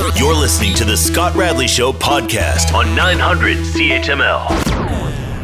You're 0.00 0.34
listening 0.34 0.72
to 0.76 0.84
the 0.86 0.96
Scott 0.96 1.34
Radley 1.34 1.68
Show 1.68 1.92
podcast 1.92 2.72
on 2.72 2.94
900 2.96 3.58
CHML. 3.58 4.46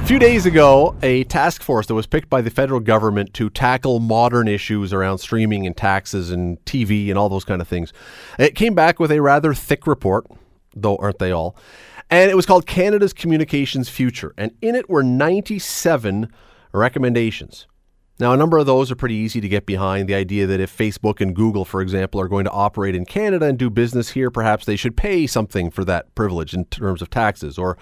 A 0.02 0.06
few 0.06 0.18
days 0.18 0.46
ago, 0.46 0.96
a 1.02 1.24
task 1.24 1.62
force 1.62 1.86
that 1.88 1.94
was 1.94 2.06
picked 2.06 2.30
by 2.30 2.40
the 2.40 2.48
federal 2.48 2.80
government 2.80 3.34
to 3.34 3.50
tackle 3.50 4.00
modern 4.00 4.48
issues 4.48 4.94
around 4.94 5.18
streaming 5.18 5.66
and 5.66 5.76
taxes 5.76 6.30
and 6.30 6.56
TV 6.64 7.10
and 7.10 7.18
all 7.18 7.28
those 7.28 7.44
kind 7.44 7.60
of 7.60 7.68
things, 7.68 7.92
it 8.38 8.54
came 8.54 8.74
back 8.74 8.98
with 8.98 9.12
a 9.12 9.20
rather 9.20 9.52
thick 9.52 9.86
report, 9.86 10.26
though 10.74 10.96
aren't 10.96 11.18
they 11.18 11.32
all? 11.32 11.54
And 12.08 12.30
it 12.30 12.34
was 12.34 12.46
called 12.46 12.66
Canada's 12.66 13.12
Communications 13.12 13.90
Future. 13.90 14.32
And 14.38 14.52
in 14.62 14.74
it 14.74 14.88
were 14.88 15.02
97 15.02 16.32
recommendations. 16.72 17.66
Now, 18.18 18.32
a 18.32 18.36
number 18.36 18.56
of 18.56 18.64
those 18.64 18.90
are 18.90 18.96
pretty 18.96 19.14
easy 19.14 19.40
to 19.42 19.48
get 19.48 19.66
behind. 19.66 20.08
The 20.08 20.14
idea 20.14 20.46
that 20.46 20.58
if 20.58 20.74
Facebook 20.74 21.20
and 21.20 21.34
Google, 21.34 21.64
for 21.64 21.82
example, 21.82 22.20
are 22.20 22.28
going 22.28 22.44
to 22.44 22.50
operate 22.50 22.94
in 22.94 23.04
Canada 23.04 23.46
and 23.46 23.58
do 23.58 23.68
business 23.68 24.10
here, 24.10 24.30
perhaps 24.30 24.64
they 24.64 24.76
should 24.76 24.96
pay 24.96 25.26
something 25.26 25.70
for 25.70 25.84
that 25.84 26.14
privilege 26.14 26.54
in 26.54 26.64
terms 26.66 27.02
of 27.02 27.10
taxes. 27.10 27.58
Or 27.58 27.76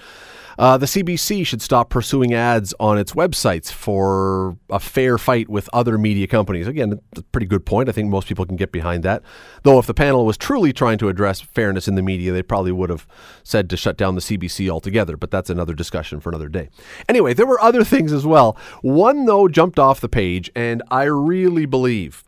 uh, 0.58 0.78
the 0.78 0.86
CBC 0.86 1.46
should 1.46 1.62
stop 1.62 1.90
pursuing 1.90 2.34
ads 2.34 2.74
on 2.78 2.98
its 2.98 3.12
websites 3.12 3.72
for 3.72 4.56
a 4.70 4.78
fair 4.78 5.18
fight 5.18 5.48
with 5.48 5.68
other 5.72 5.98
media 5.98 6.26
companies. 6.26 6.66
Again, 6.66 7.00
a 7.16 7.22
pretty 7.22 7.46
good 7.46 7.66
point. 7.66 7.88
I 7.88 7.92
think 7.92 8.08
most 8.08 8.28
people 8.28 8.46
can 8.46 8.56
get 8.56 8.72
behind 8.72 9.02
that. 9.02 9.22
Though, 9.62 9.78
if 9.78 9.86
the 9.86 9.94
panel 9.94 10.24
was 10.24 10.36
truly 10.36 10.72
trying 10.72 10.98
to 10.98 11.08
address 11.08 11.40
fairness 11.40 11.88
in 11.88 11.94
the 11.94 12.02
media, 12.02 12.32
they 12.32 12.42
probably 12.42 12.72
would 12.72 12.90
have 12.90 13.06
said 13.42 13.68
to 13.70 13.76
shut 13.76 13.96
down 13.96 14.14
the 14.14 14.20
CBC 14.20 14.68
altogether. 14.68 15.16
But 15.16 15.30
that's 15.30 15.50
another 15.50 15.74
discussion 15.74 16.20
for 16.20 16.30
another 16.30 16.48
day. 16.48 16.70
Anyway, 17.08 17.34
there 17.34 17.46
were 17.46 17.60
other 17.60 17.84
things 17.84 18.12
as 18.12 18.26
well. 18.26 18.56
One, 18.82 19.26
though, 19.26 19.48
jumped 19.48 19.78
off 19.78 20.00
the 20.00 20.08
page, 20.08 20.23
and 20.54 20.82
I 20.90 21.04
really 21.04 21.66
believe 21.66 22.24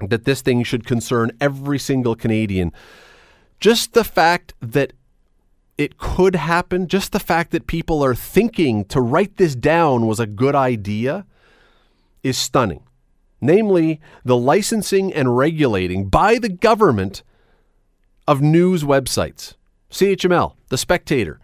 that 0.00 0.24
this 0.24 0.42
thing 0.42 0.62
should 0.62 0.86
concern 0.86 1.32
every 1.40 1.78
single 1.78 2.14
Canadian. 2.14 2.72
Just 3.60 3.92
the 3.92 4.04
fact 4.04 4.54
that 4.60 4.92
it 5.76 5.98
could 5.98 6.34
happen, 6.34 6.88
just 6.88 7.12
the 7.12 7.20
fact 7.20 7.50
that 7.52 7.66
people 7.66 8.04
are 8.04 8.14
thinking 8.14 8.84
to 8.86 9.00
write 9.00 9.36
this 9.36 9.54
down 9.54 10.06
was 10.06 10.20
a 10.20 10.26
good 10.26 10.54
idea 10.54 11.26
is 12.22 12.36
stunning. 12.36 12.82
Namely, 13.40 14.00
the 14.24 14.36
licensing 14.36 15.14
and 15.14 15.36
regulating 15.36 16.08
by 16.08 16.38
the 16.38 16.48
government 16.48 17.22
of 18.26 18.42
news 18.42 18.82
websites, 18.82 19.54
CHML, 19.90 20.54
The 20.68 20.78
Spectator, 20.78 21.40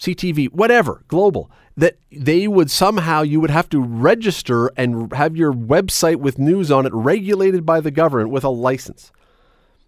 CTV, 0.00 0.50
whatever, 0.50 1.04
global, 1.08 1.50
that 1.76 1.98
they 2.10 2.48
would 2.48 2.70
somehow, 2.70 3.22
you 3.22 3.38
would 3.38 3.50
have 3.50 3.68
to 3.68 3.80
register 3.80 4.68
and 4.76 5.12
have 5.12 5.36
your 5.36 5.52
website 5.52 6.16
with 6.16 6.38
news 6.38 6.70
on 6.70 6.86
it 6.86 6.92
regulated 6.94 7.66
by 7.66 7.80
the 7.80 7.90
government 7.90 8.30
with 8.30 8.42
a 8.42 8.48
license. 8.48 9.12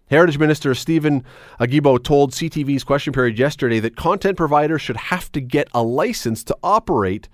Heritage 0.09 0.37
Minister 0.37 0.75
Steven 0.75 1.23
Guilbeault 1.59 2.03
told 2.03 2.31
CTV's 2.31 2.83
question 2.83 3.11
period 3.11 3.39
yesterday 3.39 3.79
that 3.79 3.95
content 3.95 4.37
providers 4.37 4.81
should 4.81 4.97
have 4.97 5.31
to 5.31 5.41
get 5.41 5.67
a 5.73 5.81
license 5.81 6.43
to 6.43 6.57
operate 6.61 7.27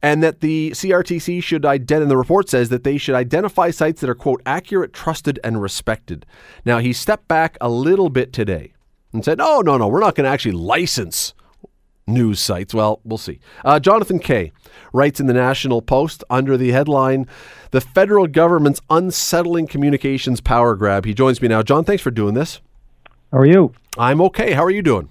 and 0.00 0.22
that 0.22 0.40
the 0.40 0.70
CRTC 0.70 1.42
should 1.42 1.66
identify, 1.66 2.02
and 2.02 2.10
the 2.10 2.16
report 2.16 2.48
says 2.48 2.68
that 2.68 2.84
they 2.84 2.96
should 2.98 3.16
identify 3.16 3.70
sites 3.70 4.00
that 4.00 4.08
are, 4.08 4.14
quote, 4.14 4.40
accurate, 4.46 4.92
trusted, 4.92 5.40
and 5.42 5.60
respected. 5.60 6.24
Now, 6.64 6.78
he 6.78 6.92
stepped 6.92 7.26
back 7.26 7.58
a 7.60 7.68
little 7.68 8.08
bit 8.08 8.32
today 8.32 8.72
and 9.12 9.24
said, 9.24 9.40
oh, 9.40 9.60
no, 9.60 9.76
no, 9.76 9.88
we're 9.88 10.00
not 10.00 10.14
going 10.14 10.24
to 10.24 10.30
actually 10.30 10.52
license 10.52 11.34
news 12.08 12.40
sites. 12.40 12.74
Well, 12.74 13.00
we'll 13.04 13.18
see. 13.18 13.40
Uh, 13.64 13.78
Jonathan 13.78 14.18
Kay 14.18 14.52
writes 14.92 15.20
in 15.20 15.26
the 15.26 15.34
National 15.34 15.82
Post 15.82 16.24
under 16.30 16.56
the 16.56 16.70
headline, 16.70 17.26
The 17.70 17.80
Federal 17.80 18.26
Government's 18.26 18.80
Unsettling 18.90 19.66
Communications 19.66 20.40
Power 20.40 20.74
Grab. 20.74 21.04
He 21.04 21.14
joins 21.14 21.40
me 21.42 21.48
now. 21.48 21.62
John, 21.62 21.84
thanks 21.84 22.02
for 22.02 22.10
doing 22.10 22.34
this. 22.34 22.60
How 23.32 23.38
are 23.38 23.46
you? 23.46 23.74
I'm 23.98 24.20
okay. 24.22 24.52
How 24.52 24.64
are 24.64 24.70
you 24.70 24.82
doing? 24.82 25.10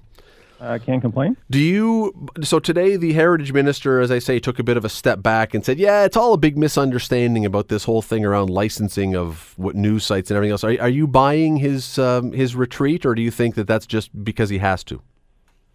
I 0.59 0.75
uh, 0.75 0.79
can't 0.79 1.01
complain. 1.01 1.37
Do 1.51 1.59
you? 1.59 2.29
So 2.41 2.57
today, 2.59 2.95
the 2.97 3.13
Heritage 3.13 3.53
Minister, 3.53 3.99
as 3.99 4.09
I 4.09 4.17
say, 4.17 4.39
took 4.39 4.57
a 4.57 4.63
bit 4.63 4.75
of 4.75 4.83
a 4.83 4.89
step 4.89 5.21
back 5.21 5.53
and 5.53 5.63
said, 5.63 5.77
"Yeah, 5.77 6.03
it's 6.03 6.17
all 6.17 6.33
a 6.33 6.37
big 6.37 6.57
misunderstanding 6.57 7.45
about 7.45 7.67
this 7.67 7.83
whole 7.83 8.01
thing 8.01 8.25
around 8.25 8.49
licensing 8.49 9.15
of 9.15 9.53
what 9.57 9.75
news 9.75 10.03
sites 10.03 10.31
and 10.31 10.35
everything 10.35 10.53
else." 10.53 10.63
Are, 10.63 10.81
are 10.81 10.89
you 10.89 11.05
buying 11.05 11.57
his 11.57 11.99
um, 11.99 12.31
his 12.31 12.55
retreat, 12.55 13.05
or 13.05 13.13
do 13.13 13.21
you 13.21 13.29
think 13.29 13.53
that 13.53 13.67
that's 13.67 13.85
just 13.85 14.23
because 14.23 14.49
he 14.49 14.57
has 14.57 14.83
to? 14.85 14.99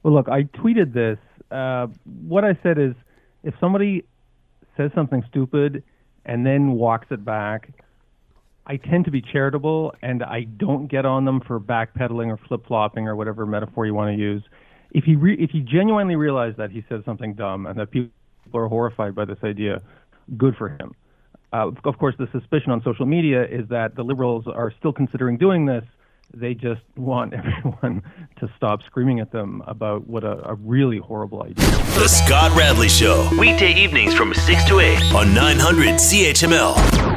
Well, 0.02 0.14
look, 0.14 0.28
I 0.28 0.44
tweeted 0.44 0.92
this. 0.92 1.18
Uh, 1.50 1.86
what 2.26 2.44
I 2.44 2.58
said 2.62 2.78
is, 2.78 2.94
if 3.42 3.54
somebody 3.60 4.04
says 4.76 4.90
something 4.94 5.22
stupid 5.28 5.82
and 6.24 6.46
then 6.46 6.72
walks 6.72 7.08
it 7.10 7.24
back, 7.24 7.70
I 8.66 8.76
tend 8.76 9.04
to 9.06 9.10
be 9.10 9.20
charitable 9.20 9.94
and 10.02 10.22
I 10.22 10.42
don't 10.42 10.86
get 10.86 11.04
on 11.04 11.24
them 11.24 11.40
for 11.40 11.58
backpedaling 11.58 12.28
or 12.28 12.38
flip 12.48 12.66
flopping 12.66 13.08
or 13.08 13.16
whatever 13.16 13.44
metaphor 13.44 13.86
you 13.86 13.94
want 13.94 14.16
to 14.16 14.20
use. 14.20 14.42
If 14.92 15.04
he 15.04 15.16
re- 15.16 15.36
if 15.38 15.50
he 15.50 15.60
genuinely 15.60 16.16
realized 16.16 16.58
that 16.58 16.70
he 16.70 16.84
said 16.88 17.02
something 17.04 17.34
dumb 17.34 17.66
and 17.66 17.78
that 17.78 17.90
people 17.90 18.10
are 18.54 18.68
horrified 18.68 19.14
by 19.14 19.24
this 19.24 19.38
idea, 19.42 19.82
good 20.36 20.54
for 20.56 20.68
him. 20.68 20.92
Uh, 21.52 21.70
of 21.84 21.98
course, 21.98 22.14
the 22.18 22.28
suspicion 22.32 22.70
on 22.70 22.82
social 22.82 23.04
media 23.04 23.44
is 23.44 23.68
that 23.68 23.94
the 23.94 24.02
liberals 24.02 24.44
are 24.46 24.72
still 24.78 24.92
considering 24.92 25.36
doing 25.36 25.66
this 25.66 25.84
they 26.34 26.54
just 26.54 26.82
want 26.96 27.34
everyone 27.34 28.02
to 28.38 28.52
stop 28.56 28.82
screaming 28.82 29.20
at 29.20 29.32
them 29.32 29.62
about 29.66 30.06
what 30.06 30.24
a, 30.24 30.50
a, 30.50 30.54
really 30.54 30.98
horrible 30.98 31.42
idea. 31.42 31.54
The 31.54 32.08
Scott 32.08 32.56
Radley 32.56 32.88
Show. 32.88 33.28
Weekday 33.38 33.74
evenings 33.74 34.14
from 34.14 34.34
6 34.34 34.64
to 34.64 34.80
8 34.80 35.14
on 35.14 35.34
900 35.34 35.94
CHML. 35.94 37.11